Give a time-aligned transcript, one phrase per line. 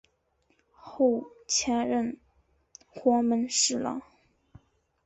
[0.71, 2.17] 后又迁任
[2.87, 4.01] 黄门侍郎。